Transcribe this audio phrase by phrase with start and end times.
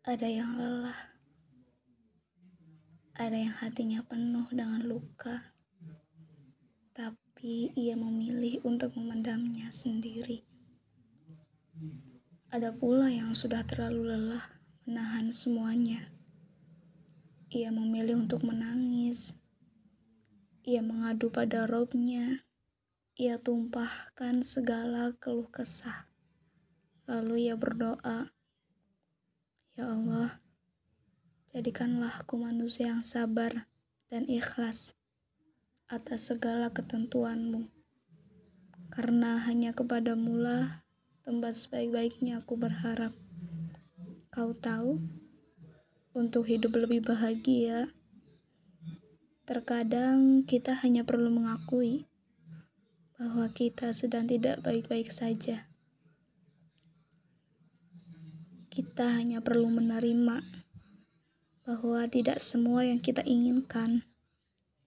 [0.00, 0.96] Ada yang lelah,
[3.20, 5.52] ada yang hatinya penuh dengan luka,
[6.96, 10.40] tapi ia memilih untuk memendamnya sendiri.
[12.48, 14.40] Ada pula yang sudah terlalu lelah
[14.88, 16.08] menahan semuanya.
[17.52, 19.36] Ia memilih untuk menangis.
[20.64, 22.48] Ia mengadu pada robnya.
[23.20, 26.08] Ia tumpahkan segala keluh kesah.
[27.04, 28.32] Lalu ia berdoa,
[29.80, 30.44] Ya Allah,
[31.56, 33.64] jadikanlah aku manusia yang sabar
[34.12, 34.92] dan ikhlas
[35.88, 37.64] atas segala ketentuanmu.
[38.92, 40.84] Karena hanya kepadamu lah
[41.24, 43.16] tempat sebaik-baiknya aku berharap.
[44.28, 45.00] Kau tahu,
[46.12, 47.88] untuk hidup lebih bahagia,
[49.48, 52.04] terkadang kita hanya perlu mengakui
[53.16, 55.69] bahwa kita sedang tidak baik-baik saja.
[58.70, 60.46] Kita hanya perlu menerima
[61.66, 64.06] bahwa tidak semua yang kita inginkan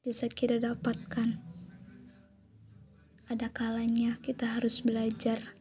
[0.07, 1.43] bisa kita dapatkan.
[3.27, 5.59] Ada kalanya kita harus belajar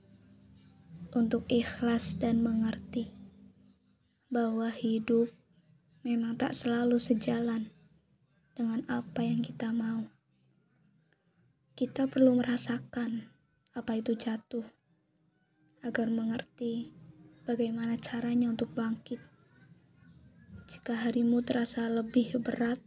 [1.11, 3.11] untuk ikhlas dan mengerti
[4.31, 5.35] bahwa hidup
[6.07, 7.75] memang tak selalu sejalan
[8.55, 10.07] dengan apa yang kita mau.
[11.75, 13.35] Kita perlu merasakan
[13.75, 14.63] apa itu jatuh
[15.83, 17.02] agar mengerti
[17.43, 19.19] bagaimana caranya untuk bangkit.
[20.71, 22.79] Jika harimu terasa lebih berat,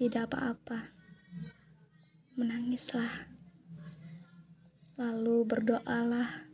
[0.00, 0.90] tidak apa-apa.
[2.34, 3.28] Menangislah.
[4.96, 6.48] Lalu berdoalah.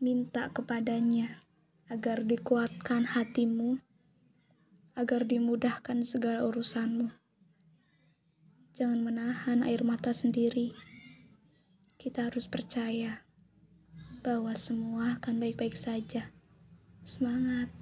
[0.00, 1.44] Minta kepadanya
[1.92, 3.80] agar dikuatkan hatimu,
[4.96, 7.12] agar dimudahkan segala urusanmu.
[8.78, 10.72] Jangan menahan air mata sendiri.
[11.98, 13.27] Kita harus percaya
[14.28, 16.28] bahwa semua akan baik-baik saja.
[17.00, 17.72] Semangat!